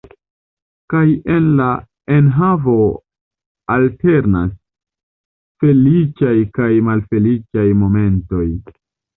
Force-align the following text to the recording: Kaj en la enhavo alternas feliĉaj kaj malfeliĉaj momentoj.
Kaj 0.93 1.01
en 1.33 1.49
la 1.59 1.67
enhavo 2.15 2.77
alternas 3.75 4.57
feliĉaj 5.65 6.35
kaj 6.59 6.71
malfeliĉaj 6.91 7.69
momentoj. 7.85 8.45